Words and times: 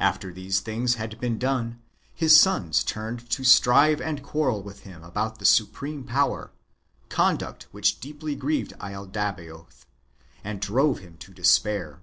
After 0.00 0.32
these 0.32 0.58
things 0.58 0.96
had 0.96 1.20
been 1.20 1.38
done, 1.38 1.80
his 2.12 2.36
sons 2.36 2.82
turned 2.82 3.30
to 3.30 3.44
strive 3.44 4.00
and 4.00 4.20
quarrel 4.20 4.60
with 4.60 4.80
him 4.80 5.04
about 5.04 5.38
the 5.38 5.44
supreme 5.44 6.02
power,— 6.02 6.50
conduct 7.08 7.68
which 7.70 8.00
deeply 8.00 8.34
grieved 8.34 8.72
laldabaoth, 8.80 9.86
and 10.42 10.60
drove 10.60 10.98
him 10.98 11.16
to 11.18 11.32
despair. 11.32 12.00